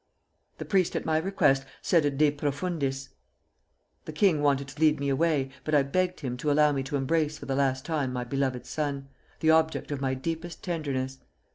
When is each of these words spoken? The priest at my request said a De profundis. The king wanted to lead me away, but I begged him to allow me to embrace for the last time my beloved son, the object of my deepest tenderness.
The 0.57 0.65
priest 0.65 0.95
at 0.95 1.05
my 1.05 1.19
request 1.19 1.63
said 1.83 2.05
a 2.05 2.09
De 2.09 2.31
profundis. 2.31 3.09
The 4.05 4.11
king 4.11 4.41
wanted 4.41 4.67
to 4.69 4.79
lead 4.81 4.99
me 4.99 5.09
away, 5.09 5.51
but 5.63 5.75
I 5.75 5.83
begged 5.83 6.21
him 6.21 6.37
to 6.37 6.49
allow 6.51 6.71
me 6.71 6.81
to 6.81 6.95
embrace 6.95 7.37
for 7.37 7.45
the 7.45 7.53
last 7.53 7.85
time 7.85 8.11
my 8.11 8.23
beloved 8.23 8.65
son, 8.65 9.09
the 9.41 9.51
object 9.51 9.91
of 9.91 10.01
my 10.01 10.15
deepest 10.15 10.63
tenderness. 10.63 11.19